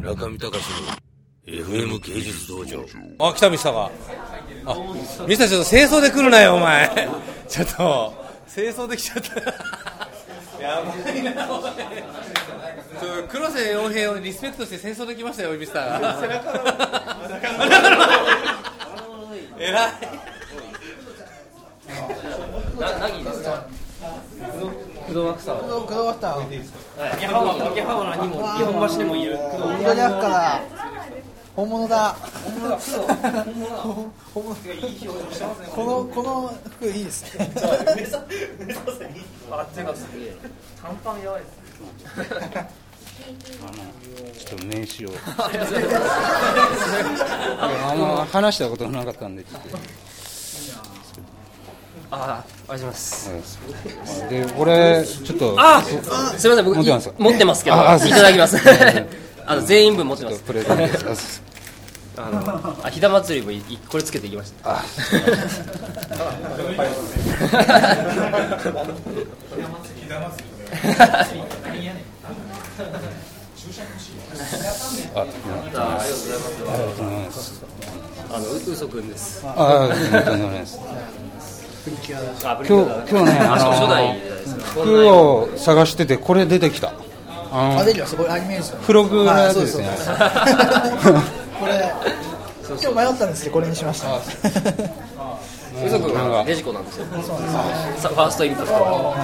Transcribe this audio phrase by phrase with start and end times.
[0.00, 0.62] 中見隆の
[1.46, 2.84] FM 芸術道場。
[3.18, 3.90] あ来たミスターが。
[4.66, 4.74] あ
[5.26, 7.08] ミスターちょっと清掃で来るなよ お前。
[7.48, 8.14] ちょっと
[8.52, 9.30] 清掃で来ちゃった。
[10.62, 11.72] やばいなお前。
[11.72, 16.20] ちょ黒瀬洋平をリスペクトして清掃で来ましたよミスターが。
[16.20, 16.64] 背中の
[19.60, 19.92] 偉い。
[22.80, 23.39] な、なぎです
[28.64, 29.36] 本橋にもいる。
[29.36, 30.62] 工本当にあっから
[31.56, 32.16] 本物だ。
[32.44, 32.76] 本物だ。
[34.32, 34.54] 本物
[35.74, 37.50] このこの服いいですね
[39.50, 40.36] あ、てかすげえ。
[40.80, 41.60] 短パンやばいです。
[44.46, 46.08] ちょっと名刺をありがとうございます。
[47.60, 49.78] あんま話したことなかったんでちょっと
[52.10, 53.30] あ、お願いします。
[54.28, 58.56] で俺ちょっとあ、すみません、僕持ってますか持ってますけど、ああいただきます。
[59.46, 60.40] あの全員分持ってます。
[60.40, 60.84] プレゼント
[62.22, 64.70] あの、あ、ひだ祭りもいこれつけていきました。
[64.70, 64.84] あ
[75.14, 75.36] あありが
[75.76, 77.64] とうございます。
[78.32, 79.42] あの、う、うそくんです。
[79.44, 80.89] あありがとうございますあ、
[81.86, 84.14] 今今日今日ねあの
[84.82, 86.92] 服を探しててこれ出てきた。
[87.52, 88.80] あのすこれアニメーション。
[88.80, 89.88] 付録のやつですね。
[89.88, 91.22] はいそうそう
[91.60, 91.92] これ
[92.80, 94.08] 今日迷ったんですけどこれにしました。
[94.16, 94.20] う
[95.88, 96.96] そくんはデジコなんです。
[96.98, 97.06] よ。
[97.96, 99.14] さファーストインパクト。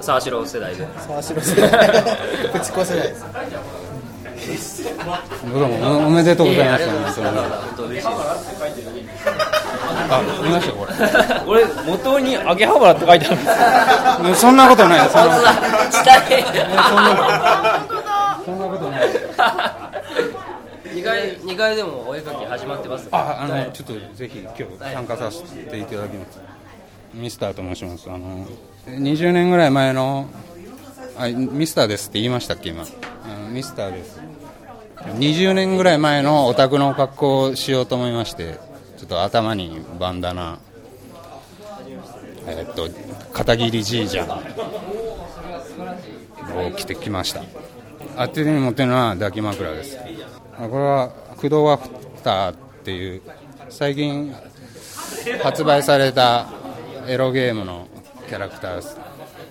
[0.00, 0.86] 沢城世代で。
[1.06, 2.04] 沢城世代。
[2.52, 3.24] プチコ世代です
[4.60, 7.32] どうもおおめでとうございますありがとうございます。
[7.32, 8.08] 本本当嬉しい
[10.12, 10.92] あ見ましたこれ。
[11.46, 13.28] 俺元に秋葉原って書いてあ
[14.18, 15.08] るんですそんなことない。
[15.08, 15.36] そんな
[18.44, 19.08] そんなことない。
[20.94, 23.08] 二階二階でもお絵描き始まってます。
[23.12, 26.38] ああのちょっとぜひ今日参加させていただきます。
[27.14, 28.10] ミスターと申します。
[28.10, 28.46] あの
[28.86, 30.28] 20年ぐらい前の
[31.16, 32.84] あミスターですって言いましたっけ今。
[33.50, 34.19] ミスターです
[35.04, 38.58] 20年ぐらい前のオタクの格好をしようと思いまして
[38.98, 40.58] ちょっと頭にバンダナ
[42.46, 42.88] えーっと
[43.32, 44.30] 片桐じいじゃん
[46.66, 47.42] を着てきました。
[48.16, 49.96] あっちに持ってるのは抱き枕です。
[49.96, 50.04] こ
[50.62, 51.88] れは工藤ワフ
[52.22, 53.22] ターっていう
[53.68, 54.34] 最近
[55.42, 56.48] 発売された
[57.06, 57.88] エロゲームの
[58.28, 58.98] キャラクターです。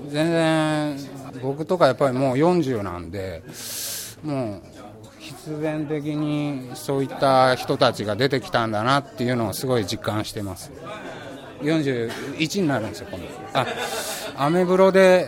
[0.08, 0.98] 全然
[1.42, 3.44] 僕とかやっぱりもう40なんで
[4.24, 4.62] もう
[5.30, 10.72] 必然的にそういった人たちが出てきたんだなっていうのをすごい実感してます。
[11.62, 13.28] 41になるんですよ今度。
[13.54, 13.68] あ
[14.38, 15.28] アメブロで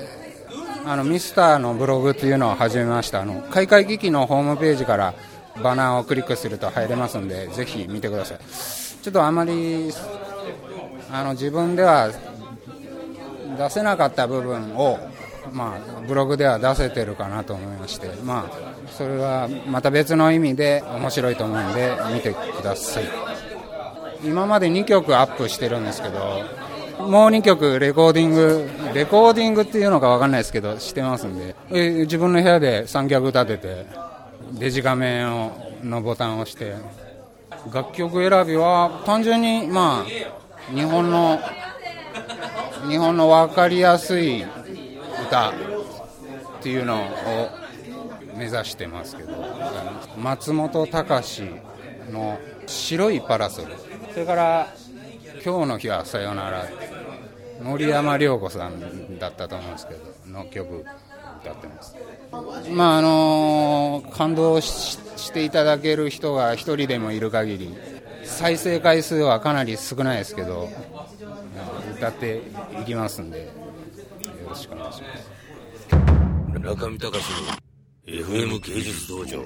[0.86, 3.22] あのミスターのブログっていうのを始めました。
[3.22, 5.14] あの開会機器のホームページから
[5.62, 8.40] バナーをクリックすると入れますんでぜひ見てください。
[9.04, 9.92] ちょっとあまり
[11.12, 12.10] あの自分では
[13.58, 14.98] 出せなかった部分を、
[15.52, 23.04] まあ、ブログでは出せてるかなと思いまして、まあ、それはまた別の意味で面白いと思うんで見てください。
[24.24, 26.44] 今まで2曲アップしてるんですけど
[27.00, 31.56] もう2曲レコーディングレコーディングっていうのか分かんないですけどしてますんで。
[31.72, 33.86] え自分の部屋で三脚立てて
[34.54, 35.52] デジ画面を
[35.84, 36.76] のボタンを押して
[37.74, 41.40] 楽曲選びは単純にまあ日本の
[42.88, 44.46] 日本の分かりやすい
[45.32, 45.54] 歌っ
[46.62, 47.08] ていうのを
[48.36, 49.32] 目指してますけど
[50.18, 51.44] 松本隆
[52.12, 52.38] の
[52.68, 53.74] 「白いパラソル」
[54.12, 54.68] それから
[55.44, 56.66] 「今日の日はさよなら」
[57.64, 60.84] 森山良子さんだったと思うんですけどの曲
[61.42, 61.96] 歌ってます。
[62.72, 67.76] まああの感動していただける人が一人でもいる限り
[68.24, 70.70] 再生回数はかなり少ないですけど
[71.98, 72.42] 歌って
[72.82, 73.71] いきますんで。
[74.52, 75.32] ろしくお願いします
[76.60, 77.52] 中見隆の
[78.06, 79.46] FM 芸術道場。